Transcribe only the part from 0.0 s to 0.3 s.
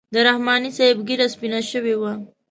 د